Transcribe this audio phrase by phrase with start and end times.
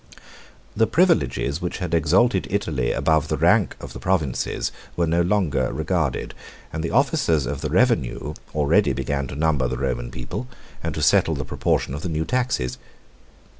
[0.13, 0.25] 21
[0.77, 5.71] The privileges which had exalted Italy above the rank of the provinces were no longer
[5.71, 6.35] regarded: 211
[6.73, 10.47] and the officers of the revenue already began to number the Roman people,
[10.81, 12.79] and to settle the proportion of the new taxes.